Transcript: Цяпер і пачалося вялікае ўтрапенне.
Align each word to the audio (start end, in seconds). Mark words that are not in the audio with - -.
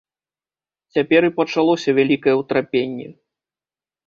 Цяпер 0.97 1.21
і 1.27 1.29
пачалося 1.39 1.95
вялікае 1.99 2.35
ўтрапенне. 2.41 3.07